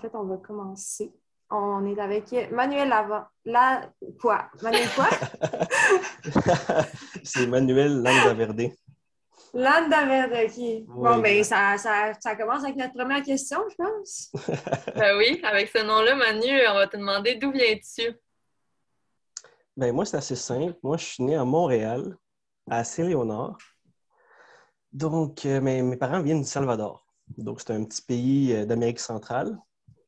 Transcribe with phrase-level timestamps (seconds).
[0.00, 1.12] fait, on va commencer.
[1.50, 3.24] On est avec Manuel Lavant.
[3.44, 3.88] La...
[4.20, 4.46] Quoi?
[4.62, 5.08] Manuel quoi?
[7.22, 8.72] C'est Manuel Landaverde.
[9.54, 10.56] Landaverde, OK.
[10.58, 10.84] Oui.
[10.88, 14.32] Bon, ben, ça, ça, ça commence avec notre première question, je pense.
[14.96, 18.14] Ben oui, avec ce nom-là, Manu, on va te demander d'où viens-tu?
[19.76, 20.76] Ben, moi, c'est assez simple.
[20.82, 22.16] Moi, je suis né à Montréal,
[22.68, 23.56] à Saint-Léonard.
[24.92, 27.06] Donc, euh, mes, mes parents viennent du Salvador.
[27.36, 29.58] Donc, c'est un petit pays euh, d'Amérique centrale.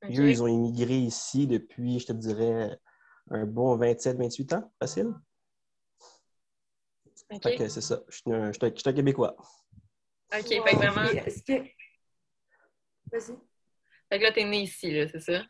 [0.05, 2.79] Eux, ils ont immigré ici depuis, je te dirais,
[3.30, 5.12] un bon 27-28 ans, facile.
[7.30, 7.43] OK.
[7.43, 8.01] Fait que c'est ça.
[8.09, 9.37] Je suis un, je suis un- je suis un Québécois.
[9.37, 11.03] OK, fait que vraiment.
[11.03, 11.62] Est-ce que...
[13.12, 13.37] Vas-y.
[14.09, 15.42] Fait que là, t'es né ici, là, c'est ça?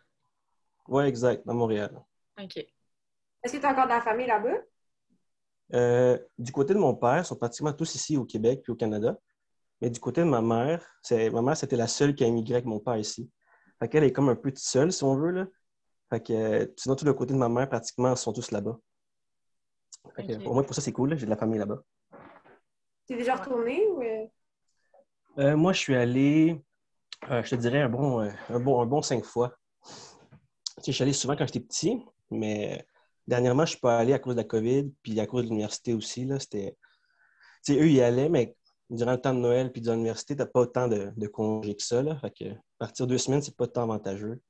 [0.89, 2.01] Oui, exact, à Montréal.
[2.41, 2.57] OK.
[2.57, 4.57] Est-ce que tu as encore de la famille là-bas?
[5.75, 8.77] Euh, du côté de mon père, ils sont pratiquement tous ici au Québec puis au
[8.77, 9.17] Canada.
[9.81, 12.55] Mais du côté de ma mère, c'est, ma mère, c'était la seule qui a immigré
[12.55, 13.31] avec mon père ici.
[13.79, 15.31] Fait qu'elle est comme un peu toute seule, si on veut.
[15.31, 15.47] Là.
[16.11, 18.79] Fait que, euh, sinon, tout le côté de ma mère, pratiquement, ils sont tous là-bas.
[20.17, 20.47] Fait que, Ok.
[20.47, 21.17] Au moins, pour ça, c'est cool.
[21.17, 21.83] J'ai de la famille là-bas.
[23.07, 24.03] Tu es déjà retourné ou...
[24.03, 24.27] euh?
[25.39, 26.61] Euh, moi, je suis allé,
[27.31, 29.57] euh, je te dirais, un bon, un bon, un bon cinq fois.
[29.85, 29.93] Tu
[30.83, 32.85] sais, je suis allé souvent quand j'étais petit, mais
[33.27, 35.95] dernièrement, je suis pas allé à cause de la COVID, puis à cause de l'université
[35.95, 36.25] aussi.
[36.25, 36.77] Là, c'était...
[37.65, 38.57] Tu sais, eux, ils y allaient, mais
[38.91, 41.77] durant le temps de Noël puis durant l'université, tu n'as pas autant de, de congés
[41.77, 42.03] que ça.
[42.03, 42.19] Là.
[42.19, 42.45] Fait que
[42.79, 44.41] partir deux semaines, c'est pas tant avantageux.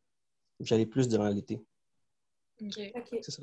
[0.61, 1.63] J'allais plus durant l'été.
[2.61, 2.79] OK.
[2.95, 3.19] OK.
[3.23, 3.43] C'est ça.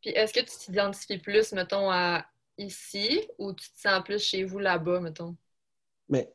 [0.00, 2.26] Puis est-ce que tu t'identifies plus, mettons, à
[2.58, 5.36] ici ou tu te sens plus chez vous là-bas, mettons?
[6.08, 6.32] Mais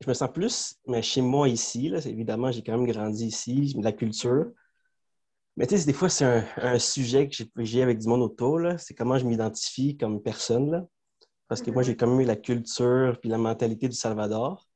[0.00, 1.88] je me sens plus mais chez moi ici.
[1.88, 4.46] Là, C'est- évidemment, j'ai quand même grandi ici, la culture.
[5.56, 8.22] Mais tu sais, des fois, c'est un, un sujet que j'ai- j'ai avec du monde
[8.22, 8.58] autour.
[8.58, 8.76] là.
[8.76, 10.70] C'est comment je m'identifie comme personne.
[10.70, 10.86] Là.
[11.48, 11.86] Parce que moi, Mhm.
[11.86, 14.68] j'ai quand même eu la culture puis la mentalité du Salvador.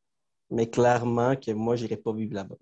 [0.51, 2.57] Mais clairement que moi, je n'irais pas vivre là-bas.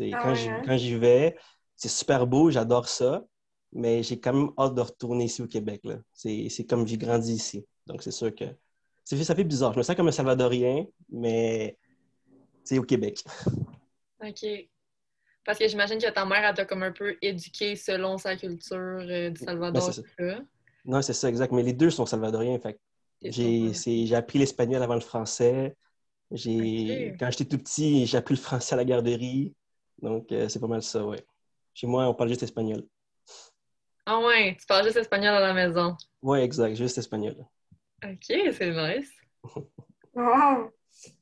[0.00, 0.62] Ah quand ouais, j'y- hein?
[0.64, 1.36] quand j'y vais,
[1.76, 3.24] c'est super beau, j'adore ça.
[3.72, 5.82] Mais j'ai quand même hâte de retourner ici au Québec.
[6.12, 7.66] C'est comme j'ai grandi ici.
[7.86, 8.44] Donc, c'est sûr que
[9.04, 9.72] ça fait, bizarre.
[9.72, 11.76] Je me sens comme un Salvadorien, mais
[12.64, 13.22] c'est au Québec.
[14.24, 14.46] OK.
[15.44, 18.76] Parce que j'imagine que ta mère, elle t'a comme un peu éduqué selon sa culture
[18.76, 19.90] euh, du Salvador.
[20.18, 20.44] Ben.
[20.84, 21.52] Non, c'est ça, exact.
[21.52, 22.58] Mais les deux sont salvadoriens.
[22.58, 22.80] Fait
[23.22, 25.76] j'ai appris l'espagnol avant le français.
[26.30, 27.16] J'ai.
[27.18, 29.54] Quand j'étais tout petit, j'ai appris le français à la garderie.
[30.02, 31.24] Donc, euh, c'est pas mal ça, ouais.
[31.72, 32.84] Chez moi, on parle juste espagnol.
[34.04, 35.96] Ah ouais, tu parles juste espagnol à la maison.
[36.22, 37.36] Ouais, exact, juste espagnol.
[38.04, 39.10] OK, c'est nice.
[40.14, 40.70] Wow!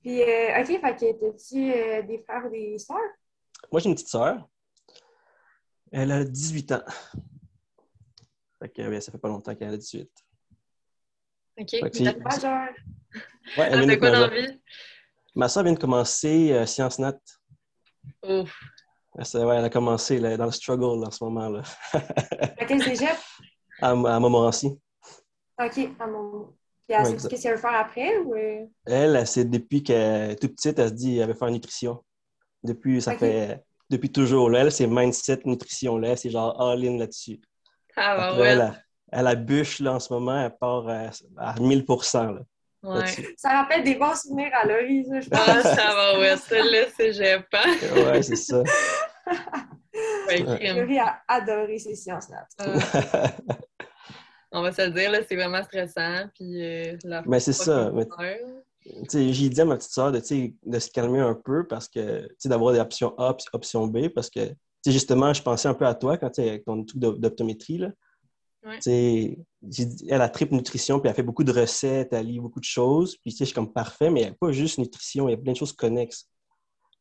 [0.03, 2.97] Puis, euh, OK, fait que t'as-tu euh, des frères ou des sœurs?
[3.73, 4.49] Moi, j'ai une petite sœur.
[5.91, 6.85] Elle a 18 ans.
[8.61, 10.09] Fait que, ouais, ça fait pas longtemps qu'elle a 18.
[11.59, 11.71] OK.
[11.71, 12.69] Fait que Puis c'est- ta- Majeure.
[13.59, 14.55] Ouais, elle Elle vient quoi dans la majeure.
[15.35, 17.19] Ma soeur vient de commencer euh, Sciences Nat.
[18.23, 18.61] Ouf.
[19.17, 21.49] Elle, ouais, elle a commencé là, dans le struggle là, en ce moment.
[21.49, 21.63] Là.
[21.93, 23.17] À quel cégep?
[23.81, 24.79] à, à Montmorency.
[25.59, 26.53] OK, à mon...
[26.87, 28.35] Puis, elle Ouais, sait ce qu'elle veut faire après ou...
[28.35, 28.67] euh?
[28.87, 32.05] Elle, elle, c'est depuis qu'elle est toute petite, elle se dit qu'elle veut faire nutrition.
[32.63, 34.51] Depuis, ça fait depuis toujours.
[34.51, 35.97] Là, elle, c'est mindset nutrition.
[35.99, 37.41] Là, c'est genre all-in là-dessus.
[37.97, 38.65] Ah bah elle, ouais.
[38.65, 38.77] a,
[39.13, 41.85] elle a bûche là, en ce moment, elle part à, à 1000
[42.15, 42.41] là,
[42.85, 43.35] Ouais.
[43.37, 45.41] Ça rappelle des bons souvenirs à Laurie, ça, je pense.
[45.47, 46.37] Ah, ça va, ouais.
[46.37, 47.65] Ça, là, c'est pas.
[48.13, 48.63] Ouais, c'est ça.
[50.27, 50.73] Ouais.
[50.75, 52.47] Laurie a adoré ces sciences-là.
[52.59, 53.31] Ah,
[54.53, 56.29] on va se le dire, là, c'est vraiment stressant.
[56.35, 57.91] Puis, euh, la Mais c'est ça.
[57.93, 58.41] mais Ouais.
[58.85, 61.35] Tu sais, J'ai dit à ma petite soeur de, tu sais, de se calmer un
[61.35, 64.55] peu parce que, tu sais, d'avoir des options A puis options B parce que, tu
[64.85, 67.83] sais, justement, je pensais un peu à toi quand tu avec ton truc d'op- d'optométrie.
[68.65, 68.79] Ouais.
[70.09, 73.17] Elle a triple nutrition puis elle fait beaucoup de recettes, elle lit beaucoup de choses.
[73.19, 75.33] Puis, tu sais, je suis comme parfait, mais il n'y a pas juste nutrition, il
[75.33, 76.29] y a plein de choses connexes.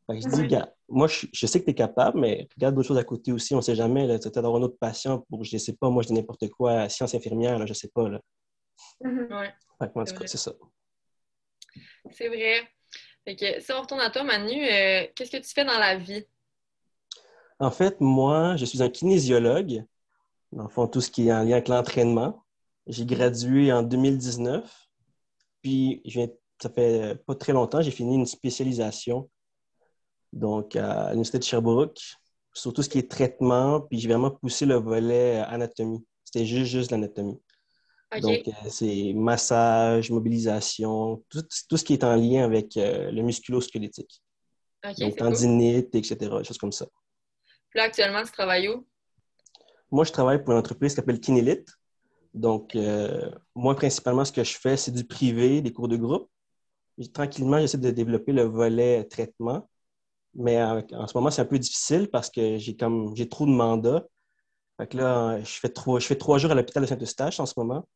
[0.07, 0.47] Fait que je dis, Ouais.
[0.47, 3.31] gars, moi, je, je sais que tu es capable, mais regarde d'autres choses à côté
[3.31, 4.01] aussi, on ne sait jamais.
[4.05, 6.13] Tu vas peut-être avoir un autre patient pour, je ne sais pas, moi, je dis
[6.13, 8.09] n'importe quoi, science infirmière, là, je ne sais pas.
[8.09, 8.19] Là.
[9.01, 9.27] Mhm.
[9.31, 10.27] Ouais, Fait que, en C'est tout cas, vrai.
[10.27, 10.53] c'est ça.
[12.11, 12.67] c'est vrai.
[13.25, 15.95] Fait que, si on retourne à toi, Manu, euh, qu'est-ce que tu fais dans la
[15.97, 16.25] vie?
[17.59, 19.85] En fait, moi, je suis un kinésiologue.
[20.53, 22.43] Dans le fond, tout ce qui est en lien avec l'entraînement.
[22.85, 24.87] J'ai gradué en 2019.
[25.61, 26.27] Puis, je viens,
[26.61, 29.29] ça fait pas très longtemps, j'ai fini une spécialisation
[30.31, 31.99] donc à l'Université de Sherbrooke
[32.53, 33.81] sur tout ce qui est traitement.
[33.81, 36.05] Puis, j'ai vraiment poussé le volet anatomie.
[36.23, 37.39] C'était juste, juste l'anatomie.
[38.21, 43.23] Donc, euh, c'est massage, mobilisation, tout, tout ce qui est en lien avec euh, le
[43.23, 44.21] musculo-squelettique.
[44.85, 45.19] OK, Donc, cool.
[45.19, 46.85] tendinite, etc., choses comme ça.
[47.69, 48.85] Puis là, actuellement, tu travailles où?
[49.93, 51.69] Moi, je travaille pour une entreprise qui s'appelle Kinélite.
[52.33, 56.31] Donc, euh, moi, principalement, ce que je fais, c'est du privé, des cours de groupe.
[57.13, 59.69] Tranquillement, j'essaie de développer le volet traitement.
[60.33, 63.51] Mais en, ce moment, c'est un peu difficile parce que j'ai comme j'ai trop de
[63.51, 64.03] mandats.
[64.77, 67.45] Fait que là, je fais trois, je fais trois jours à l'hôpital de Saint-Eustache en
[67.45, 67.87] ce moment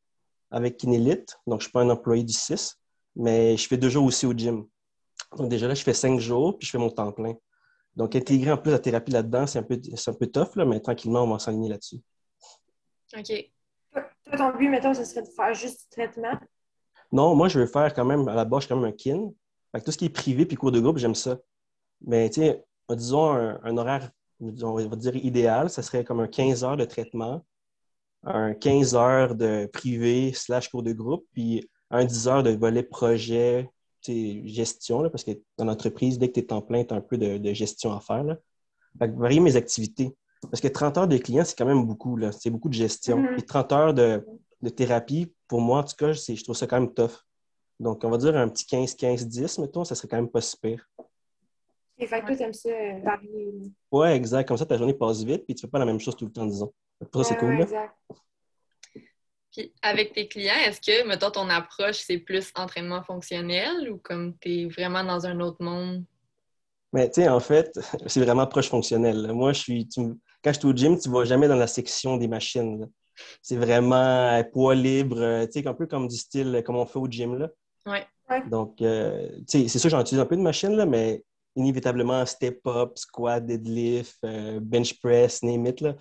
[0.52, 1.40] avec Kinélite.
[1.48, 2.78] Donc, je ne suis pas un employé du 6,
[3.16, 4.68] mais je fais deux jours aussi au gym.
[5.36, 7.34] Donc, déjà là, je fais cinq jours, puis je fais mon temps plein.
[7.98, 10.66] Donc, intégrer en plus la thérapie là-dedans, c'est un peu, c'est un peu tough, là,
[10.66, 11.98] mais tranquillement, on va s'aligner là-dessus.
[13.18, 13.52] OK.
[13.92, 16.38] Toi, ton but, mettons, ce serait de faire juste du traitement?
[17.12, 18.96] Non, moi, je veux faire quand même, à la base, je suis quand même un
[18.96, 19.32] kin.
[19.72, 21.40] Fait que tout ce qui est privé puis cours de groupe, j'aime ça.
[22.02, 26.28] Mais, tu sais, disons un, un horaire, on va dire idéal, ça serait comme un
[26.28, 27.44] 15 heures de traitement,
[28.22, 32.84] un 15 heures de privé slash cours de groupe, puis un 10 heures de volet
[32.84, 33.68] projet,
[34.04, 37.02] gestion, là, parce que dans l'entreprise, dès que tu es en plein, tu as un
[37.02, 38.24] peu de, de gestion à faire.
[38.24, 38.38] Là.
[39.00, 40.16] Fait que varier mes activités.
[40.42, 42.20] Parce que 30 heures de clients, c'est quand même beaucoup.
[42.32, 43.18] C'est beaucoup de gestion.
[43.18, 43.40] Mhm.
[43.40, 44.26] Et 30 heures de,
[44.62, 47.24] de thérapie, pour moi, en tout cas, je trouve ça quand même tough.
[47.80, 50.88] Donc, on va dire un petit 15-15-10, mettons, ça serait quand même pas si pire.
[52.00, 53.54] Et fait que toi, t'aimes ça euh, varier.
[53.92, 54.48] Ouais, exact.
[54.48, 56.32] Comme ça, ta journée passe vite, puis tu fais pas la même chose tout le
[56.32, 56.72] temps, disons.
[57.12, 57.56] Pour ça, c'est Ouais, cool.
[57.58, 57.96] ouais, exact.
[59.58, 64.38] Puis avec tes clients, est-ce que, mettons, ton approche, c'est plus entraînement fonctionnel ou comme
[64.40, 66.04] tu es vraiment dans un autre monde?
[66.94, 67.72] Mais tu sais, en fait,
[68.06, 69.18] c'est vraiment proche fonctionnel.
[69.24, 69.34] là.
[69.34, 69.88] Moi, je suis.
[69.88, 70.02] tu
[70.44, 72.82] quand je suis au gym, tu ne vas jamais dans la section des machines.
[72.82, 72.86] là.
[73.42, 76.76] C'est vraiment euh, poids libre, euh, tu sais, un peu comme du style euh, comme
[76.76, 77.36] on fait au gym.
[77.36, 77.50] Là.
[77.88, 78.06] Ouais.
[78.48, 81.24] Donc, euh, tu sais, c'est sûr, j'en utilise un peu de machines, là, mais
[81.56, 85.82] inévitablement, step-up, squat, deadlift, euh, bench press, name it.
[85.82, 85.96] Là.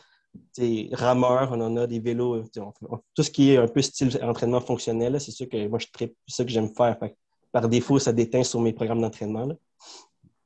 [0.55, 2.45] Tu sais, rameur, on en a des vélos.
[2.59, 5.79] on- on- tout ce qui est un peu style entraînement fonctionnel, c'est sûr que moi,
[5.79, 6.99] je tripe, c'est ça que j'aime faire.
[6.99, 7.17] Fait
[7.53, 9.49] par défaut, ça déteint sur mes programmes d'entraînement.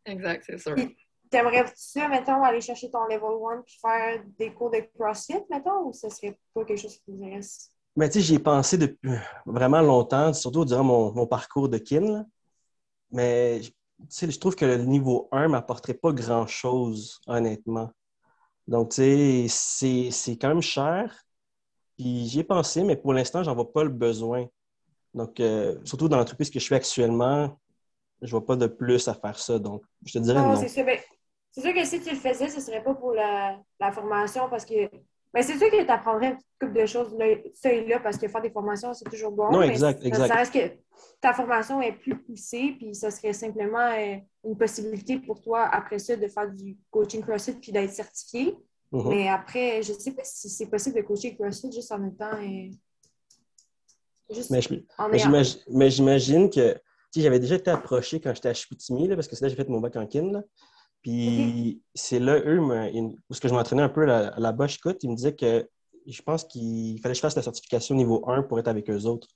[0.04, 0.76] Exact, c'est sûr.
[1.30, 5.86] T'aimerais ça, mettons, aller chercher ton level 1 puis faire des cours de CrossFit, mettons,
[5.86, 7.72] ou ce serait pas quelque chose qui t'intéresse?
[7.96, 9.10] Mais tu sais, j'y ai pensé depuis
[9.46, 12.00] vraiment longtemps, surtout durant mon, mon parcours de kin.
[12.00, 12.24] là.
[13.12, 13.72] Mais tu
[14.08, 17.90] sais, je trouve que le niveau 1 ne m'apporterait pas grand-chose, honnêtement.
[18.70, 21.14] Donc, tu sais, c'est- quand même cher.
[21.98, 24.46] Puis j'y ai pensé, mais pour l'instant, j'en vois pas le besoin.
[25.14, 27.58] Donc, euh, surtout dans l'entreprise que je suis actuellement,
[28.22, 29.58] je vois pas de plus à faire ça.
[29.58, 30.56] Donc, je te dirais Non, non.
[30.56, 30.82] c'est ça.
[30.84, 30.98] Ben,
[31.50, 34.64] c'est sûr que si tu le faisais, ce serait pas pour la, la formation parce
[34.64, 34.90] que.
[35.32, 38.18] Ben, c'est sûr que tu apprendrais une couple de choses là, ça et là parce
[38.18, 39.50] que faire des formations, c'est toujours bon.
[39.52, 40.26] Non, mais exact, ça- exact.
[40.28, 40.76] Ça reste que
[41.20, 45.98] ta formation est plus poussée, puis ça serait simplement euh, une possibilité pour toi, après
[45.98, 48.56] ça, de faire du coaching CrossFit puis d'être certifié.
[48.92, 49.08] Mhm.
[49.08, 52.32] Mais après, je sais pas si c'est possible de coacher CrossFit juste en étant.
[52.36, 52.70] euh,
[54.30, 56.80] juste Mais je- Mais j'imagine- Mais j'imagine que, tu
[57.12, 59.56] sais, j'avais déjà été approché quand j'étais à Chicoutimi, là, parce que c'est là que
[59.56, 60.30] j'ai fait mon bac en kin.
[60.32, 60.42] là.
[61.02, 62.60] Puis c'est là, eux,
[63.28, 65.68] où ce que je m'entraînais un peu là- là-bas, je ils me disaient que
[66.06, 69.04] je pense qu'il fallait que je fasse la certification niveau 1 pour être avec eux
[69.04, 69.28] autres.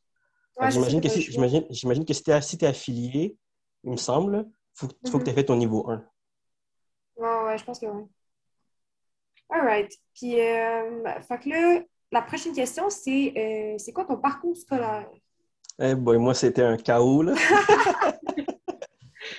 [0.61, 3.37] Ouais, j'imagine, que si, j'imagine, j'imagine que si tu es, si affilié,
[3.83, 5.37] il me semble, il faut, que- faut que tu aies Mhm.
[5.39, 6.05] fait ton niveau 1.
[7.17, 8.05] Ouais, ouais, je pense que oui.
[9.51, 9.91] All right.
[10.15, 11.83] Puis, euh, fait que là,
[12.13, 15.09] la prochaine question, c'est euh, c'est quoi ton parcours scolaire?
[15.79, 17.23] Eh boy, moi, c'était un chaos.
[17.23, 17.35] Là.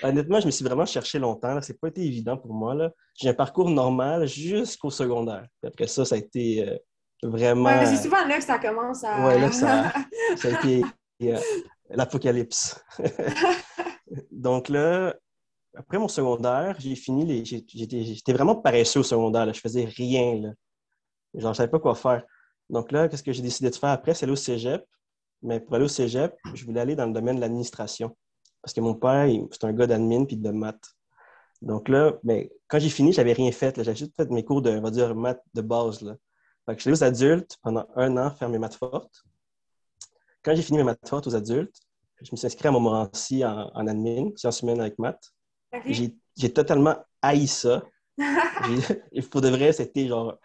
[0.08, 1.60] Honnêtement, je me suis vraiment cherché longtemps.
[1.60, 2.74] Ça n'a pas été évident pour moi.
[2.74, 2.90] là.
[3.14, 5.46] J'ai un parcours normal jusqu'au secondaire.
[5.60, 6.76] Puis après ça, ça a été euh,
[7.22, 7.64] vraiment.
[7.70, 9.26] Ouais, mais c'est souvent là que ça commence à.
[9.26, 9.92] Ouais, là ça-
[10.36, 10.82] ça a été
[11.22, 11.38] euh,
[11.90, 12.78] l'apocalypse.
[14.30, 15.14] Donc là,
[15.76, 17.44] après mon secondaire, j'ai fini les.
[17.44, 19.46] j'ai- J'étais j'étais vraiment paresseux au secondaire.
[19.46, 19.52] là.
[19.52, 20.40] Je faisais rien.
[20.40, 20.48] Là.
[21.34, 22.24] Genre, je savais pas quoi faire.
[22.70, 24.14] Donc là, qu'est-ce que j'ai décidé de faire après?
[24.14, 24.84] C'est aller au cégep.
[25.42, 28.16] Mais pour aller au cégep, je voulais aller dans le domaine de l'administration.
[28.66, 30.96] Parce que mon père, c'est un gars d'admin puis de maths.
[31.62, 33.76] Donc là, mais quand j'ai fini, j'avais rien fait.
[33.76, 36.00] J'avais juste fait mes cours de, on va dire, maths de base.
[36.00, 36.16] Là.
[36.66, 39.22] Fait que je suis allé aux adultes pendant un an faire mes maths fortes.
[40.42, 41.80] Quand j'ai fini mes maths fortes aux adultes,
[42.20, 45.32] je me suis inscrit à Montmorency en, en admin, sciences humaines avec maths.
[45.86, 47.84] J'ai totalement haï ça.
[49.30, 50.40] Pour de vrai, c'était genre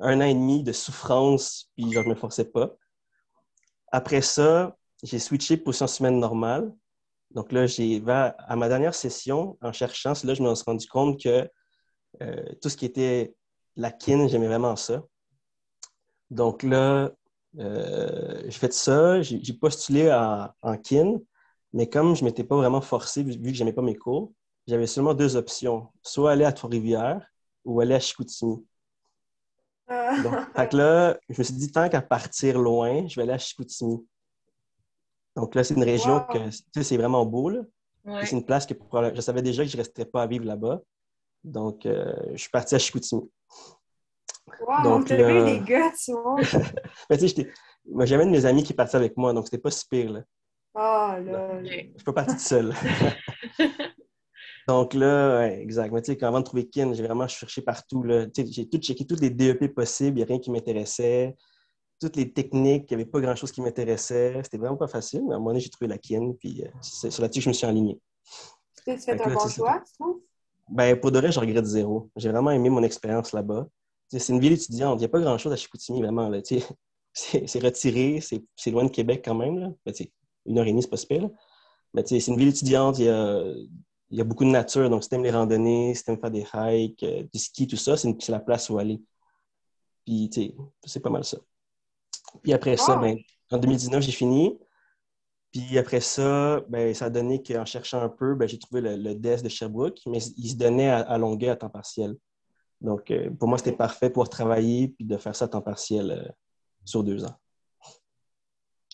[0.00, 2.74] un an et demi de souffrance, puis genre, je me forçais pas.
[3.92, 6.72] Après ça, j'ai switché pour sciences humaines normales.
[7.30, 11.20] Donc là, j'ai à ma dernière session, en cherchant, là je me suis rendu compte
[11.20, 11.48] que
[12.22, 13.34] euh, tout ce qui était
[13.76, 15.02] la kin, j'aimais vraiment ça.
[16.30, 17.10] Donc là,
[17.58, 21.20] euh, j'ai fait ça, j'ai postulé en, en kin,
[21.72, 23.96] mais comme je ne m'étais pas vraiment forcé, vu, vu que je n'aimais pas mes
[23.96, 24.32] cours,
[24.66, 27.26] j'avais seulement deux options, soit aller à Trois-Rivières
[27.64, 28.66] ou aller à Chicoutimi.
[29.88, 30.20] Ah.
[30.22, 34.04] Donc, là, je me suis dit, tant qu'à partir loin, je vais aller à Chicoutimi.
[35.36, 36.26] Donc là, c'est une région Wow.
[36.32, 37.60] que, tu sais, c'est vraiment beau, là.
[38.04, 38.24] Ouais.
[38.24, 38.74] C'est une place que
[39.14, 40.80] je savais déjà que je ne resterais pas à vivre là-bas.
[41.44, 43.22] Donc, euh, je suis parti à Chicoutimi.
[44.60, 46.36] Wow, Donc, là- eu des gars, tu vois?
[47.10, 47.48] Mais tu sais,
[48.04, 50.22] j'avais de mes amis qui est parti avec moi, donc c'était pas si pire, là.
[50.74, 51.62] Ah, là.
[51.64, 52.72] Je suis pas parti tout seul.
[54.68, 55.92] Donc là, ouais, exact.
[55.92, 58.02] Mais tu sais, avant de trouver Kin, j'ai vraiment cherché partout.
[58.02, 58.26] là.
[58.26, 61.36] Tu sais, J'ai tout checké tous les DEP possibles, il n'y a rien qui m'intéressait.
[62.00, 64.40] Toutes les techniques, il n'y avait pas grand-chose qui m'intéressait.
[64.42, 66.68] C'était vraiment pas facile, mais à un moment donné, j'ai trouvé la Kin, puis euh,
[66.82, 67.98] c'est là-dessus que je me suis aligné.
[68.84, 70.20] Tu as Fait un bon choix, tu trouves?
[70.68, 72.10] Ben, pour de vrai, je regrette zéro.
[72.16, 73.66] J'ai vraiment aimé mon expérience là-bas.
[74.08, 76.30] C'est une ville étudiante, il n'y a pas grand-chose à Chicoutimi, vraiment.
[77.12, 79.58] C'est retiré, c'est loin de Québec quand même.
[79.58, 79.70] Là.
[79.86, 79.94] Ben,
[80.44, 81.22] une heure et demie, c'est pas super.
[81.22, 81.30] là.
[81.94, 83.42] Mais c'est une ville étudiante, il y a,
[84.10, 84.88] il y a beaucoup de nature.
[84.90, 87.66] Donc, si tu aimes les randonnées, si tu aimes faire des hikes, euh, du ski,
[87.66, 89.00] tout ça, c'est la place où aller.
[90.04, 91.38] Puis, tu sais, c'est pas mal ça.
[92.42, 93.16] Puis après ça, ben,
[93.50, 94.58] en 2019, j'ai fini.
[95.52, 98.96] Puis après ça, ben, ça a donné qu'en cherchant un peu, ben, j'ai trouvé le,
[98.96, 102.16] le DES de Sherbrooke, mais il se donnait à, à Longueuil à temps partiel.
[102.80, 106.10] Donc, euh, pour moi, c'était parfait pour travailler puis de faire ça à temps partiel
[106.10, 106.28] euh,
[106.84, 107.34] sur deux ans.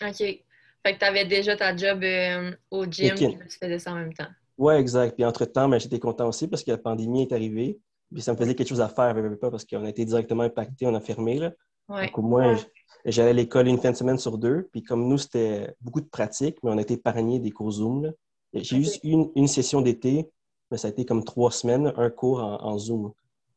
[0.03, 0.17] OK.
[0.19, 3.97] Fait que tu avais déjà ta job euh, au gym, puis tu faisais ça en
[3.97, 4.29] même temps.
[4.59, 5.15] Ouais, exact.
[5.15, 7.79] Puis entre-temps, ben, j'étais content aussi parce que la pandémie est arrivée.
[8.13, 10.87] Puis ça me faisait quelque chose à faire, pas, parce qu'on a été directement impacté,
[10.87, 11.39] on a fermé.
[11.39, 11.53] Là.
[11.89, 12.07] Ouais.
[12.07, 12.57] Donc, au moins,
[13.05, 14.69] j'allais à l'école une fin de semaine sur deux.
[14.73, 18.13] Puis comme nous, c'était beaucoup de pratique, mais on a été épargnés des cours Zoom.
[18.55, 20.31] J'ai eu une, une session d'été,
[20.71, 23.13] mais ça a été comme trois semaines, un cours en, en Zoom.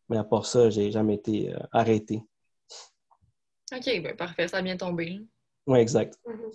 [0.09, 2.21] Mais à part ça, j'ai jamais été euh, arrêté.
[3.73, 5.19] OK, ben parfait, ça a bien tombé.
[5.67, 6.19] Oui, exact.
[6.25, 6.51] Mhm.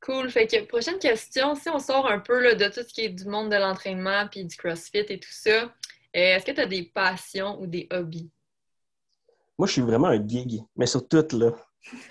[0.00, 0.30] Cool.
[0.30, 3.08] Fait que prochaine question, si on sort un peu là, de tout ce qui est
[3.08, 5.68] du monde de l'entraînement puis du CrossFit et tout ça, euh,
[6.14, 8.30] est-ce que tu as des passions ou des hobbies?
[9.58, 11.52] Moi, je suis vraiment un geek, mais sur tout, là.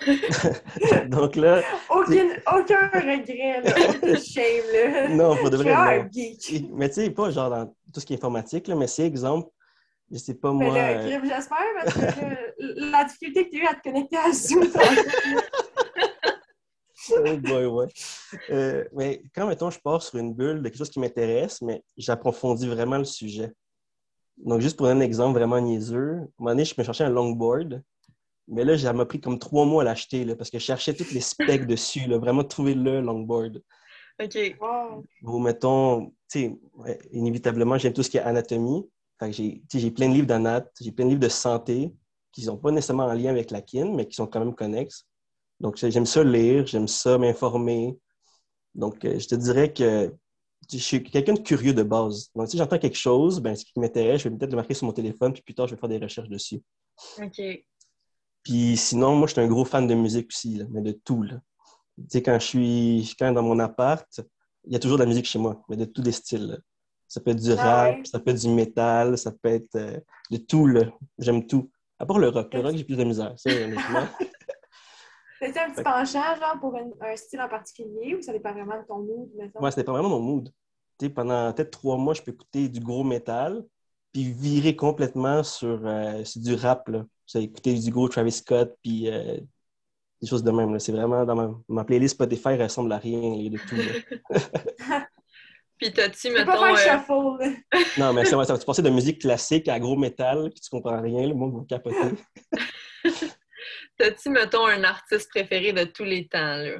[1.08, 3.74] Donc là, Aucune, aucun regret, là.
[4.18, 4.64] shame.
[4.72, 5.08] Là.
[5.08, 6.64] non, pour de Je vrai, un geek.
[6.72, 9.48] Mais tu sais, pas genre dans tout ce qui est informatique, là, mais c'est exemple,
[10.10, 10.76] je sais pas Mais moi.
[10.78, 14.32] euh, j'espère, parce que euh, la difficulté que tu as eu à te connecter à
[14.32, 14.64] Zoom,
[17.08, 17.86] Oh boy, ouais.
[18.50, 21.82] Euh, mais quand, mettons, je pars sur une bulle de quelque chose qui m'intéresse, mais
[21.96, 23.52] j'approfondis vraiment le sujet.
[24.38, 27.10] Donc, juste pour un exemple vraiment niaiseux, à un moment donné, je me cherchais un
[27.10, 27.82] longboard,
[28.48, 31.12] mais là, ça m'a pris comme trois mois à l'acheter, parce que je cherchais tous
[31.12, 33.62] les specs dessus, là, vraiment trouver le longboard.
[34.22, 34.56] OK.
[34.60, 35.04] Wow.
[35.22, 36.58] Ou mettons, tu sais,
[37.12, 38.88] inévitablement, j'aime tout ce qui est anatomie.
[39.18, 41.92] Fait que j'ai plein de livres d'anat, j'ai plein de livres de santé
[42.32, 45.06] qui sont pas nécessairement en lien avec la kin, mais qui sont quand même connexes.
[45.58, 47.98] Donc, j'aime ça lire, j'aime ça m'informer.
[48.74, 50.12] Donc, euh, je te dirais que
[50.70, 52.30] je suis quelqu'un de curieux de base.
[52.34, 54.86] Donc, si j'entends quelque chose, ben, ce qui m'intéresse, je vais peut-être le marquer sur
[54.86, 56.62] mon téléphone, puis plus tard, je vais faire des recherches dessus.
[57.22, 57.40] OK.
[58.42, 61.22] Puis sinon, moi, je suis un gros fan de musique aussi, là, mais de tout.
[61.22, 61.40] Là.
[61.98, 64.06] Tu sais, quand je suis quand dans mon appart,
[64.64, 66.46] il y a toujours de la musique chez moi, mais de tous les styles.
[66.46, 66.58] là.
[67.08, 68.04] Ça peut être du Ah rap, ouais?
[68.04, 69.98] ça peut être du métal, ça peut être euh,
[70.30, 70.68] de tout.
[71.18, 71.70] J'aime tout.
[71.98, 72.52] À part le rock.
[72.52, 73.32] Le rock, j'ai plus de misère.
[73.36, 74.06] Ça, honnêtement.
[75.40, 78.80] T'as-tu un petit penchant, genre, pour un, un style en particulier, ou ça dépend vraiment
[78.80, 79.60] de ton mood, mettons?
[79.60, 80.48] Moi, c'était pas vraiment mon mood.
[80.98, 83.64] Tu sais, pendant peut-être trois mois, je peux écouter du gros métal,
[84.12, 86.88] puis virer complètement sur, euh, sur du rap.
[86.88, 87.04] Là.
[87.26, 89.36] J'ai écouté du gros Travis Scott, puis euh,
[90.22, 90.72] des choses de même.
[90.72, 90.78] là.
[90.78, 93.58] C'est vraiment dans ma, ma playlist Spotify, elle ressemble à rien, il y a de
[93.58, 93.76] tout.
[95.78, 96.52] Puis t'as-tu, mettons...
[96.52, 97.80] pas faire euh, shuffle, là.
[97.98, 100.70] Non, mais ça va, ça tu passer de musique classique à gros métal, puis tu
[100.70, 102.16] comprends rien, le monde va capoter.
[103.98, 106.78] T'as-tu, mettons, un artiste préféré de tous les temps, là?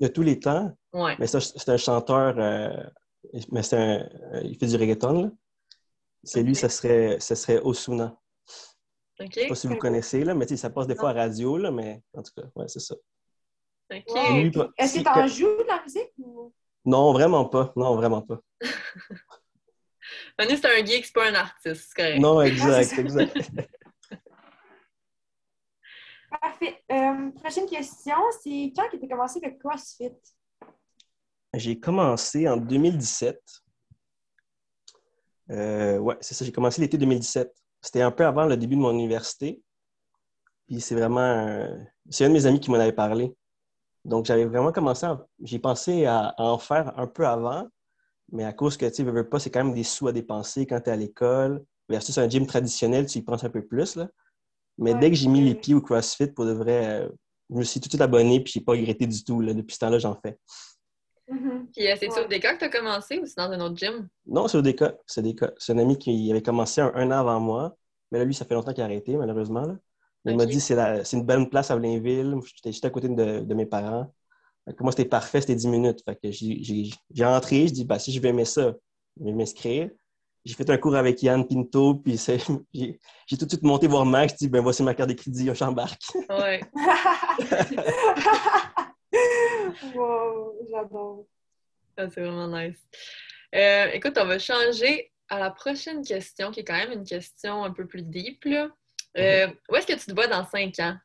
[0.00, 1.16] De tous les temps, Ouais.
[1.18, 2.68] mais ça, c'est un chanteur, euh,
[3.50, 4.00] mais c'est un,
[4.34, 5.22] euh, il fait du reggaeton.
[5.24, 5.30] là.
[6.24, 8.16] C'est lui, ça serait, ça serait Osuna.
[9.20, 9.28] OK?
[9.34, 11.70] Je sais pas si vous connaissez, là, mais ça passe des fois à radio, là,
[11.70, 12.94] mais en tout cas, ouais, c'est ça.
[13.92, 14.00] OK.
[14.32, 16.10] Lui, Est-ce que t'en joues de la musique?
[16.18, 16.52] Ou...
[16.84, 17.72] Non, vraiment pas.
[17.76, 18.40] Non, vraiment pas.
[20.38, 22.20] Manu, c'est un geek, c'est pas un artiste, c'est correct.
[22.20, 23.36] Non, Ouais, exact, exact.
[26.42, 26.82] Parfait.
[26.90, 30.10] Euh, prochaine question, c'est quand tu as commencé le CrossFit?
[31.54, 33.40] J'ai commencé en 2017.
[35.50, 37.54] Euh, ouais, c'est ça, j'ai commencé l'été 2017.
[37.80, 39.62] C'était un peu avant le début de mon université.
[40.66, 41.68] Puis c'est vraiment.
[42.10, 43.36] C'est un de mes amis qui m'en avait parlé.
[44.04, 45.06] Donc j'avais vraiment commencé.
[45.42, 47.68] J'ai pensé à, en faire un peu avant,
[48.32, 50.66] mais à cause que tu veux, veux pas, c'est quand même des sous à dépenser
[50.66, 51.64] quand tu es à l'école.
[51.88, 53.94] Versus un gym traditionnel, tu y penses un peu plus.
[53.94, 54.08] Là.
[54.82, 57.08] Mais Ouais, dès que j'ai mis les pieds au CrossFit, pour de vrai, euh,
[57.50, 59.40] je me suis tout de suite abonné, puis j'ai pas regretté du tout.
[59.40, 59.54] Là.
[59.54, 60.38] Depuis ce temps-là, j'en fais.
[61.28, 61.68] Mhm.
[61.74, 62.24] Puis euh, c'est-tu Ouais.
[62.24, 64.08] au DECA que t'as commencé ou c'est dans un autre gym?
[64.26, 64.94] Non, c'est au DECA.
[65.06, 65.52] C'est DECA.
[65.58, 67.76] C'est un ami qui avait commencé un, un an avant moi.
[68.10, 69.62] Mais là, lui, ça fait longtemps qu'il a arrêté, malheureusement.
[69.62, 69.76] là.
[70.26, 72.36] Il m'a dit c'est la- c'est une bonne place à Blainville.
[72.54, 74.12] J'étais juste à côté de, de mes parents.
[74.66, 76.02] Fait que moi, c'était parfait, c'était 10 minutes.
[76.04, 78.74] Fait que j'ai j'ai- j'ai rentré, je dis bah, si je vais aimer ça,
[79.18, 79.90] je vais m'inscrire.
[80.44, 82.38] J'ai fait un cours avec Yann Pinto, puis c'est-
[82.74, 85.14] j'ai j'ai tout de suite monté voir Max, je dis ben voici ma carte de
[85.14, 86.02] crédit, j'embarque.
[86.28, 86.60] Ouais.
[89.94, 91.26] wow, j'adore.
[91.96, 92.78] Ah, c'est vraiment nice.
[93.54, 97.64] Euh, écoute, on va changer à la prochaine question, qui est quand même une question
[97.64, 98.44] un peu plus deep.
[98.44, 98.68] Là.
[99.18, 100.96] Euh, où est-ce que tu te vois dans cinq ans?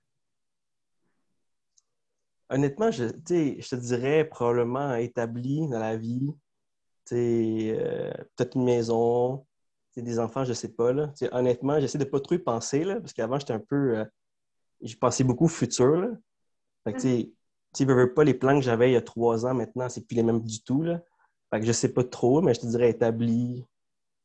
[2.50, 6.32] Honnêtement, je, je te dirais probablement établi dans la vie.
[7.14, 9.46] Euh, peut-être une maison,
[10.02, 10.94] des enfants, je sais pas.
[10.94, 11.12] Là.
[11.32, 13.98] honnêtement, j'essaie de pas trop y penser, là, parce qu'avant, j'étais un peu.
[13.98, 14.06] Euh,
[14.82, 15.98] je pensais beaucoup au futur.
[15.98, 16.10] Là.
[16.84, 17.34] Fait que, tu
[17.74, 20.16] sais, veux pas les plans que j'avais il y a trois ans maintenant, c'est plus
[20.16, 20.84] les mêmes du tout.
[20.84, 21.02] Là.
[21.50, 23.66] Fait que je sais pas trop, mais je te dirais établi,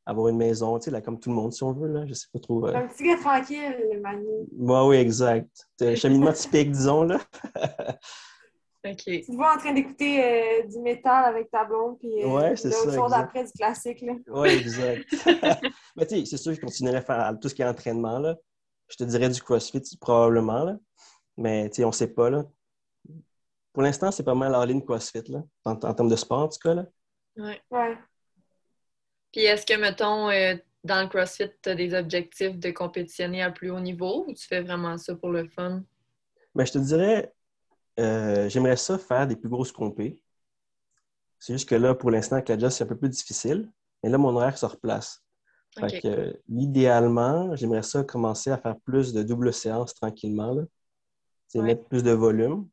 [0.05, 2.05] avoir une maison, tu sais, là, comme tout le monde, si on veut, là.
[2.07, 2.67] Je sais pas trop.
[2.67, 2.75] Euh.
[2.75, 4.27] Un petit gars tranquille, Manu.
[4.59, 5.69] Ouais, oui, exact.
[5.81, 7.19] Un cheminement typique, disons, là.
[8.85, 9.05] OK.
[9.05, 12.57] Tu te vois en train d'écouter euh, du métal avec ta blonde, puis euh, ouais,
[12.57, 14.15] c'est ça, chose après du classique, là.
[14.29, 15.07] Oui, exact.
[15.97, 18.19] Mais tu sais, c'est sûr que je continuerais à faire tout ce qui est entraînement,
[18.19, 18.37] là.
[18.89, 20.77] Je te dirais du CrossFit, probablement, là.
[21.37, 22.45] Mais tu sais, on sait pas, là.
[23.73, 26.59] Pour l'instant, c'est pas mal all-in CrossFit, là, en, en, termes de sport, en tout
[26.63, 26.87] cas, là.
[27.37, 27.61] Ouais.
[27.71, 27.97] Ouais.
[29.33, 33.51] Puis est-ce que, mettons, euh, dans le CrossFit, tu as des objectifs de compétitionner à
[33.51, 35.83] plus haut niveau ou tu fais vraiment ça pour le fun?
[36.55, 37.33] Bien, je te dirais,
[37.99, 40.21] euh, j'aimerais ça faire des plus grosses compées.
[41.39, 43.71] C'est juste que là, pour l'instant, avec la job, c'est un peu plus difficile.
[44.03, 45.23] Mais là, mon horaire se replace.
[45.79, 50.53] Fait que, idéalement, j'aimerais ça commencer à faire plus de double séance tranquillement.
[50.53, 50.63] Là.
[51.63, 52.69] Mettre plus de volume.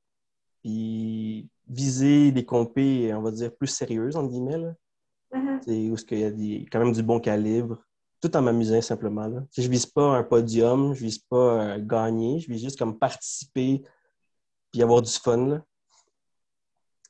[0.62, 4.58] Puis viser des compées, on va dire, plus sérieuses, entre guillemets.
[4.58, 4.74] Là.
[5.34, 5.90] Mm-hmm.
[5.90, 7.78] Où est-ce qu'il y a des, quand même du bon calibre.
[8.22, 9.28] Tout en m'amusant simplement.
[9.28, 9.44] Là.
[9.56, 12.78] Je ne vise pas un podium, je ne vise pas euh, gagner, je vise juste
[12.78, 13.82] comme participer
[14.72, 15.46] puis avoir du fun.
[15.48, 15.62] Là.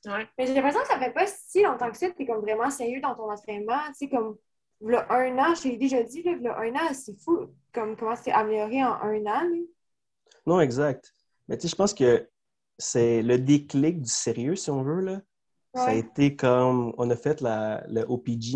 [0.06, 0.28] Ouais.
[0.38, 2.70] Mais j'ai l'impression que ça fait pas si longtemps que ça, tu es comme vraiment
[2.70, 3.80] sérieux dans ton entraînement.
[3.90, 4.38] Tu sais, comme
[4.82, 8.16] là, un an, je t'ai déjà dit, là, là, un an, c'est fou comme comment
[8.16, 9.50] c'est amélioré en un an.
[10.46, 11.14] Non, exact.
[11.48, 12.30] Mais tu sais, je pense que
[12.78, 15.02] c'est le déclic du sérieux, si on veut.
[15.02, 15.22] Là.
[15.76, 18.56] Ça a été comme on a fait la, le OPG.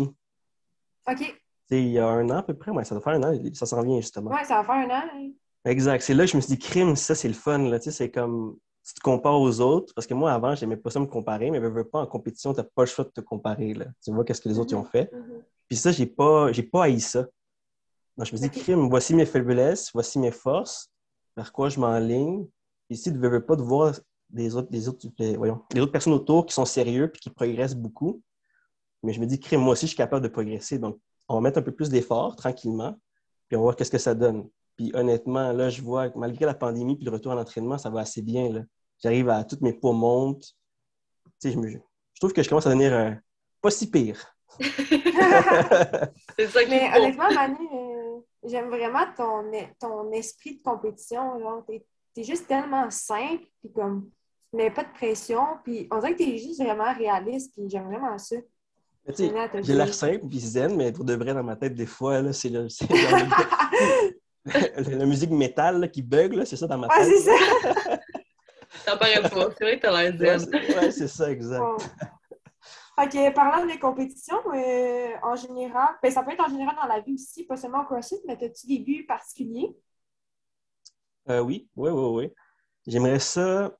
[1.06, 1.18] OK.
[1.18, 1.24] Tu
[1.68, 3.40] sais, il y a un an à peu près, ouais, ça doit faire un an,
[3.52, 4.30] ça s'en vient justement.
[4.30, 5.04] Ouais, ça va faire un an.
[5.14, 5.30] Hein.
[5.64, 6.02] Exact.
[6.02, 7.58] C'est là que je me suis dit, crime, ça c'est le fun.
[7.58, 7.78] Là.
[7.78, 10.90] Tu sais, c'est comme tu te compares aux autres, parce que moi, avant, j'aimais pas
[10.90, 13.10] ça me comparer, mais je veux pas en compétition, tu n'as pas le choix de
[13.10, 13.72] te comparer.
[13.72, 13.86] Là.
[14.02, 15.10] Tu vois qu'est-ce que les autres ont fait.
[15.12, 15.42] Mm-hmm.
[15.68, 17.26] Puis ça, j'ai pas, j'ai pas haï ça.
[18.16, 20.90] Donc, je me dis, crime, voici mes faiblesses, voici mes forces,
[21.36, 22.46] vers quoi je m'enligne.
[22.90, 23.94] Ici, tu ne veux pas de voir
[24.28, 27.74] des autres, des autres, voyons, les autres personnes autour qui sont sérieux et qui progressent
[27.74, 28.22] beaucoup.
[29.02, 30.78] Mais je me dis, crime, moi aussi, je suis capable de progresser.
[30.78, 32.98] Donc, on va mettre un peu plus d'efforts tranquillement,
[33.48, 34.48] puis on va voir qu'est-ce que ça donne.
[34.76, 37.90] Puis honnêtement, là, je vois que malgré la pandémie puis le retour à l'entraînement, ça
[37.90, 38.52] va assez bien.
[38.52, 38.60] Là.
[39.02, 40.54] J'arrive à toutes mes poids montent.
[41.40, 41.78] Tu sais, je, me, je
[42.20, 43.18] trouve que je commence à devenir un,
[43.60, 44.34] pas si pire.
[44.60, 44.70] c'est
[46.48, 51.38] ça Mais honnêtement, Manu, euh, j'aime vraiment ton, ton esprit de compétition.
[51.40, 51.84] Genre, t'es,
[52.16, 54.10] es juste tellement simple, puis comme
[54.50, 57.86] tu mets pas de pression, puis on dirait que t'es juste vraiment réaliste, puis j'aime
[57.86, 58.36] vraiment ça.
[59.06, 62.32] J'ai l'air simple puis zen, mais pour de vrai, dans ma tête, des fois, là,
[62.32, 62.86] c'est, le, c'est
[64.44, 66.98] la musique métal qui bug, c'est ça dans ma tête.
[67.00, 67.98] Ah, c'est ça!
[68.84, 69.48] ça paraît pas.
[69.56, 70.50] C'est vrai que t'as l'air zen.
[70.54, 71.62] Ouais, c'est ça, exact.
[72.96, 77.00] OK, parlant des compétitions, euh, en général, ben, ça peut être en général dans la
[77.00, 79.76] vie aussi, pas seulement au CrossFit, mais as-tu des buts particuliers?
[81.28, 82.32] Euh, oui, oui, oui, oui.
[82.86, 83.76] J'aimerais ça,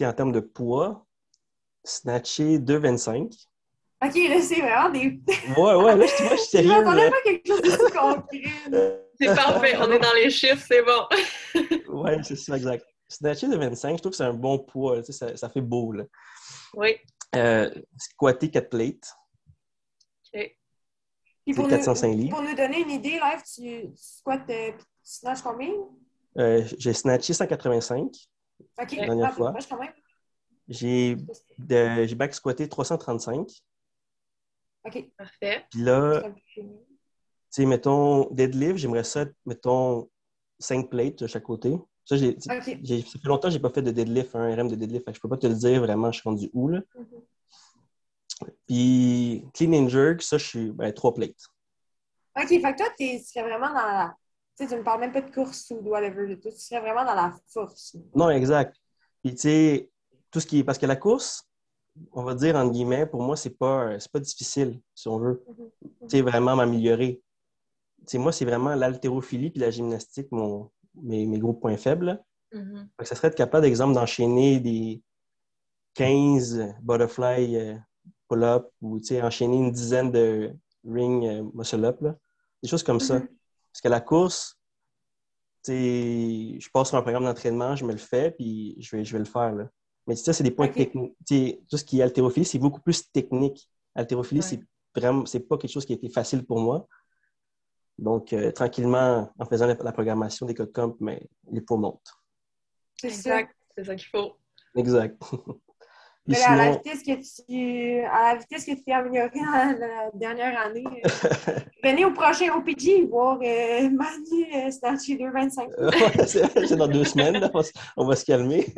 [0.00, 1.04] en termes de poids,
[1.84, 3.48] snatcher 2,25.
[4.04, 5.20] OK, là, c'est vraiment des.
[5.56, 6.70] ouais, ouais, là, je, moi, je suis sérieux.
[6.70, 9.02] Je m'attendais pas quelque chose de concret.
[9.22, 11.06] C'est parfait, on est dans les chiffres, c'est bon.
[12.02, 12.84] ouais, c'est ça, exact.
[13.08, 14.98] Snatcher de 25, je trouve que c'est un bon poids.
[14.98, 15.92] Tu sais, ça, ça, fait beau.
[15.92, 16.04] Là.
[16.74, 16.96] Oui.
[17.36, 19.14] Euh, squatter 4 plates.
[20.34, 20.56] OK.
[21.44, 22.36] Puis pour 405 nous, livres.
[22.36, 25.72] Pour nous donner une idée, live, tu, tu squattes euh, tu snatches combien?
[26.38, 28.06] Euh, j'ai snatché 185
[28.80, 28.92] OK.
[28.92, 29.54] la dernière ah, fois.
[29.68, 29.92] quand même.
[30.68, 31.16] J'ai,
[31.58, 33.46] de, j'ai back squatté 335.
[34.84, 35.10] OK.
[35.16, 35.66] Parfait.
[35.70, 36.22] Puis là,
[37.52, 40.08] sais, mettons, deadlift, j'aimerais ça, mettons,
[40.58, 41.78] 5 plates de chaque côté.
[42.04, 43.02] Ça, j'ai, okay.
[43.02, 45.04] ça fait longtemps que je n'ai pas fait de deadlift, un RM de deadlift.
[45.04, 46.80] Fait que je peux pas te le dire vraiment, je suis rendu où, là.
[46.80, 48.48] Mm-hmm.
[48.66, 51.46] Puis, clean and jerk, ça, je suis, ben, 3 plates.
[52.36, 54.16] OK, fait que toi, tu serais vraiment dans la...
[54.56, 56.38] Tu sais, tu me parles même pas de course ou de whatever.
[56.40, 57.96] Tu serais vraiment dans la force.
[58.14, 58.76] Non, exact.
[59.22, 59.90] Puis, tu sais,
[60.30, 60.64] tout ce qui est...
[60.64, 61.46] Parce que la course,
[62.12, 65.44] on va dire, entre guillemets, pour moi, c'est pas, pas difficile, si on veut.
[65.48, 65.88] Mm-hmm.
[66.00, 67.22] Tu sais, vraiment m'améliorer.
[68.14, 72.22] Moi, c'est vraiment l'haltérophilie puis la gymnastique, mon, mes, mes gros points faibles.
[72.52, 73.04] Mm-hmm.
[73.04, 75.02] Ça serait être capable, d'exemple, d'enchaîner des
[75.94, 77.76] 15 butterfly euh,
[78.28, 82.00] pull-up ou enchaîner une dizaine de ring euh, muscle-up.
[82.62, 83.18] Des choses comme ça.
[83.18, 83.28] Mm-hmm.
[83.72, 84.58] Parce que la course,
[85.66, 89.18] je passe sur un programme d'entraînement, je me le fais, puis je vais, je vais
[89.18, 89.52] le faire.
[89.52, 89.68] Là.
[90.06, 90.86] Mais ça, c'est des points okay.
[90.86, 91.14] techniques.
[91.70, 93.68] Tout ce qui est haltérophilie, c'est beaucoup plus technique.
[93.94, 94.60] Haltérophilie, ouais.
[94.94, 96.86] vraiment, c'est pas quelque chose qui a été facile pour moi.
[98.02, 102.12] Donc, euh, tranquillement, en faisant la, la programmation des codes comp, mais les poids montent.
[103.00, 103.38] C'est ça.
[103.40, 103.56] Exact.
[103.76, 104.36] C'est ça qu'il faut.
[104.76, 105.22] Exact.
[106.26, 110.10] Mais à, la vitesse que tu, à la vitesse que tu t'es amélioré dans la
[110.14, 111.08] dernière année, euh,
[111.82, 115.68] venez au prochain OPG voir euh, Manu euh, snatcher 2,25.
[115.80, 118.72] Ouais, c'est c'est dans deux semaines, là, on, va, se- on va se calmer.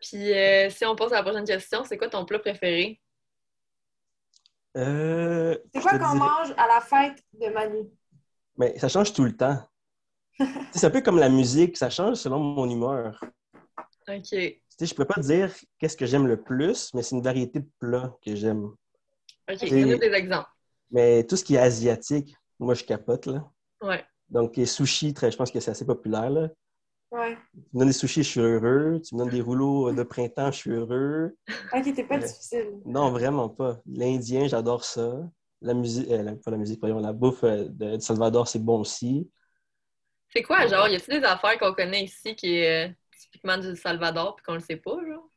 [0.00, 2.98] Puis euh, si on passe à la prochaine question, c'est quoi ton plat préféré?
[4.76, 7.88] Euh, C'est quoi qu'on dirais- mange à la fête de Manu?
[8.58, 9.58] Mais ça change tout le temps.
[10.72, 13.18] C'est un peu comme la musique, ça change selon mon humeur.
[14.08, 14.22] OK.
[14.22, 17.60] Tu sais, je peux pas dire qu'est-ce que j'aime le plus, mais c'est une variété
[17.60, 18.64] de plats que j'aime.
[19.50, 20.50] OK, donne-nous des exemples.
[20.90, 23.48] Mais tout ce qui est asiatique, moi, je capote, là.
[23.82, 24.04] Ouais.
[24.28, 26.48] Donc, les sushis, très, je pense que c'est assez populaire, là.
[27.16, 27.36] Ouais.
[27.54, 29.00] Tu me donnes des sushis, je suis heureux.
[29.04, 31.36] Tu me donnes des rouleaux de printemps, je suis heureux.
[31.74, 32.26] Ok, t'es pas Ouais.
[32.26, 32.80] difficile.
[32.84, 33.80] Non, vraiment pas.
[33.86, 35.28] L'Indien, j'adore ça.
[35.62, 38.58] La musique, euh, la- pas la musique, voyons, la bouffe euh, de, de Salvador, c'est
[38.58, 39.30] bon aussi.
[40.28, 43.74] C'est quoi, genre, y a-t-il des affaires qu'on connaît ici qui est euh, typiquement du
[43.76, 45.30] Salvador puis qu'on le sait pas, genre?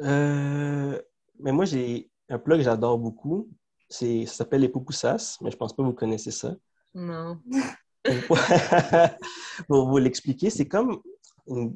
[0.00, 1.00] Euh,
[1.38, 3.48] mais moi, j'ai un plat que j'adore beaucoup.
[3.88, 6.54] C'est, ça s'appelle les pupusas, mais je pense pas que vous connaissez ça.
[6.94, 7.40] Non.
[9.68, 11.00] Pour vous l'expliquer, c'est comme...
[11.46, 11.74] une-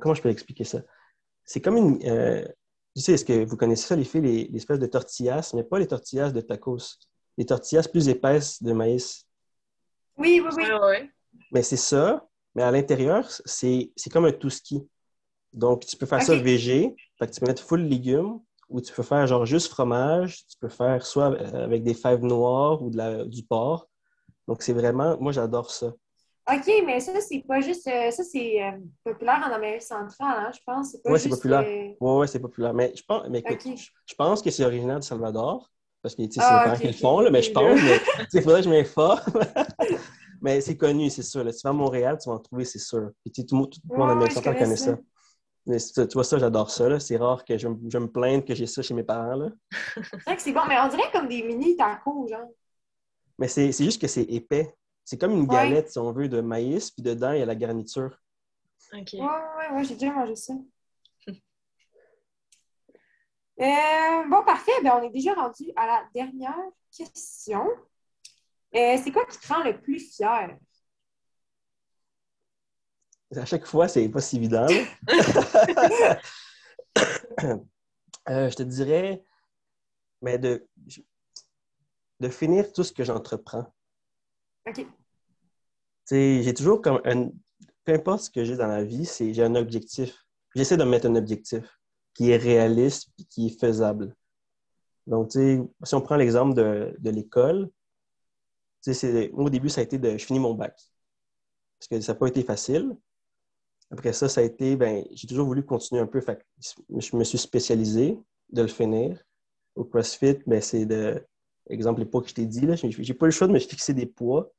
[0.00, 0.80] Comment je peux expliquer ça?
[1.44, 1.98] C'est comme une...
[2.06, 2.44] euh,
[2.96, 5.62] tu sais, est-ce que vous connaissez ça, les filles, les, les espèces de tortillas, mais
[5.64, 6.98] pas les tortillas de tacos.
[7.38, 9.26] Les tortillas plus épaisses de maïs.
[10.16, 10.64] Oui, oui, oui.
[10.82, 11.10] Ouais.
[11.52, 14.86] Mais c'est ça, mais à l'intérieur, c'est c'est comme un touski.
[15.52, 18.92] Donc, tu peux faire ça végé, fait que tu peux mettre full légumes, ou tu
[18.92, 22.90] peux faire genre juste fromage, tu peux faire soit euh, avec des fèves noires ou
[22.90, 23.88] de la, du porc.
[24.50, 25.92] Donc, c'est vraiment, moi, j'adore ça.
[26.52, 27.86] OK, mais ça, c'est pas juste.
[27.86, 28.72] euh, ça, c'est euh,
[29.04, 30.90] populaire en Amérique centrale, hein, je pense.
[30.90, 31.64] C'est pas Ouais, c'est juste, populaire.
[31.68, 32.74] euh, Ouais, ouais, c'est populaire.
[32.74, 33.62] Mais je pense, mais écoute,
[34.06, 35.70] je, pense que c'est originaire du Salvador,
[36.02, 37.78] parce que, c'est Ah, les parents ok, qui le ok, font, là, mais je pense,
[38.34, 39.20] il faudrait que je m'informe.
[40.42, 41.44] mais c'est connu, c'est sûr.
[41.44, 41.52] là.
[41.52, 43.10] Tu vas à Montréal, tu vas en trouver, c'est sûr.
[43.22, 44.96] Puis, tout, le monde- en Ouais, Amérique ouais, centrale connaît ça.
[44.96, 44.98] ça.
[45.66, 46.88] Mais tu vois ça, j'adore ça.
[46.88, 46.98] là.
[46.98, 49.36] C'est rare que je, me- je me plainde que j'ai ça chez mes parents.
[49.36, 49.50] Là.
[50.02, 52.48] C'est vrai que c'est bon, mais on dirait comme des mini tacos, genre.
[53.40, 54.76] Mais c'est c'est juste que c'est épais.
[55.04, 55.46] C'est comme une Ouais.
[55.48, 58.16] galette, si on veut, de maïs, puis dedans, il y a la garniture.
[58.92, 59.14] OK.
[59.14, 60.54] Ouais, ouais, ouais, j'ai déjà mangé ça.
[63.60, 64.72] Euh, bon, parfait.
[64.82, 66.56] Ben, on est déjà rendu à la dernière
[66.96, 67.68] question.
[68.74, 70.56] Euh, c'est quoi qui te rend le plus fier?
[73.36, 74.66] À chaque fois, c'est pas si évident.
[78.28, 79.24] Euh, je te dirais,
[80.22, 80.68] mais de,
[82.20, 83.66] de finir tout ce que j'entreprends.
[84.66, 84.86] OK.
[86.10, 87.30] J'ai toujours comme un.
[87.84, 90.26] Peu importe ce que j'ai dans la vie, c'est j'ai un objectif.
[90.54, 91.64] J'essaie de me mettre un objectif
[92.14, 94.14] qui est réaliste et qui est faisable.
[95.06, 97.70] Donc, tu sais, si on prend l'exemple de, de l'école,
[99.32, 100.78] au début, ça a été de je finis mon bac.
[101.78, 102.96] Parce que ça n'a pas été facile.
[103.90, 106.20] Après ça, ça a été, ben, j'ai toujours voulu continuer un peu.
[106.20, 106.44] Fait
[106.98, 108.18] je me suis spécialisé
[108.50, 109.18] de le finir.
[109.74, 111.24] Au CrossFit, ben, c'est de,
[111.70, 113.94] exemple, les poids que je t'ai dit, là, j'ai pas le choix de me fixer
[113.94, 114.50] des poids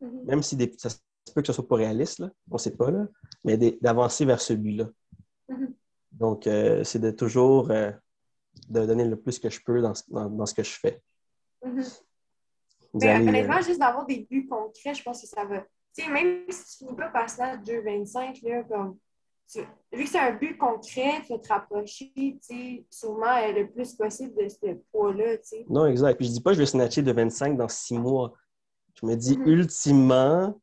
[0.00, 0.24] Mhm.
[0.24, 0.98] même si des- ça se
[1.34, 3.06] peut que ce soit pas réaliste, là, on sait pas, là,
[3.44, 4.88] mais d'avancer vers ce but-là.
[5.48, 5.74] Mhm.
[6.12, 7.90] Donc, euh, c'est de toujours euh,
[8.68, 11.02] de donner le plus que je peux dans, ce- dans- dans ce que je fais.
[11.64, 11.82] Mhm.
[11.82, 15.60] D'y Ben, aller, euh, honnêtement, juste d'avoir des buts concrets, je pense que ça va.
[15.96, 18.98] Tu sais, même si tu finis pas par snatch 2,25, là, comme.
[19.50, 19.60] Tu-
[19.92, 23.94] vu que c'est un but concret, tu te rapprocher, tu sais, sûrement euh, le plus
[23.94, 25.66] possible de ce poids-là, tu sais.
[25.68, 26.16] Non, exact.
[26.16, 28.32] Puis je dis pas que je vais snatcher de 25 dans six mois.
[29.00, 29.46] Je me dis, Mhm.
[29.46, 30.60] ultimement,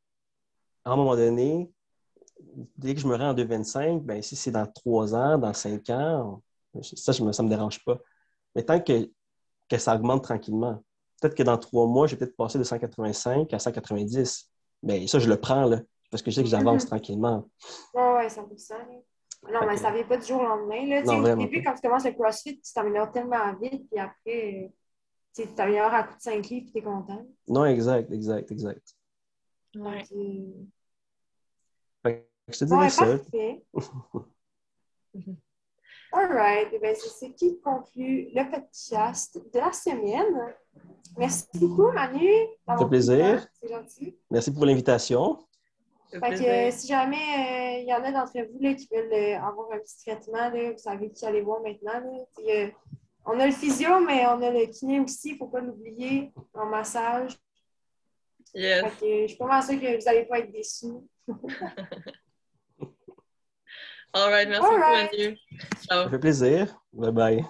[0.85, 1.71] à un moment donné,
[2.77, 5.89] dès que je me rends en 2,25, ben si c'est dans trois ans, dans cinq
[5.89, 6.41] ans,
[6.81, 7.97] ça, je me, ça me dérange pas.
[8.55, 9.09] Mais tant que,
[9.69, 10.83] que ça augmente tranquillement,
[11.21, 14.49] peut-être que dans trois mois, je vais peut-être passer de 185 à 190.
[14.81, 15.79] Mais ça, je le prends, là,
[16.13, 16.89] parce que je sais que j'avance Mhm.
[16.89, 17.49] tranquillement.
[17.95, 18.75] Ouais, ouais, 100%.
[18.77, 18.85] là.
[19.51, 20.85] Non, mais ça vient pas du jour au lendemain.
[20.87, 21.01] Là.
[21.01, 21.71] Tu Non, au vraiment début, pas.
[21.71, 24.71] quand tu commences le CrossFit, tu t'améliores tellement vite, puis après,
[25.35, 27.25] tu tu t'améliores à coup de 5 livres, puis t'es content.
[27.47, 28.87] Non, exact, exact, exact.
[29.75, 30.03] Ouais.
[30.11, 30.67] Donc,
[32.03, 32.15] Fait
[32.47, 33.05] que je te dirais Ouais, ça.
[33.05, 33.63] parfait.
[36.15, 36.67] All right.
[36.71, 40.53] Eh ben, c'est ce qui conclut le podcast de la semaine.
[41.17, 42.29] Merci beaucoup, Manu.
[42.67, 43.47] Ça fait plaisir.
[43.59, 44.17] C'est gentil.
[44.29, 45.39] Merci pour l'invitation.
[46.19, 49.11] Fait que euh, si jamais euh, il y en a d'entre vous là, qui veulent
[49.11, 51.99] euh, avoir un petit traitement, là, vous savez qui aller voir maintenant.
[51.99, 52.25] Là.
[52.49, 52.69] Euh,
[53.25, 56.31] on a le physio, mais on a le kiné aussi, il ne faut pas l'oublier,
[56.53, 57.37] en massage.
[58.53, 58.83] Yes.
[58.83, 60.87] Fait que, je suis pas mal sûre que vous n'allez pas être déçus.
[64.15, 65.35] All right, merci All beaucoup.
[65.87, 66.03] Ciao.
[66.03, 66.79] Ça fait plaisir.
[66.91, 67.43] Bye bye.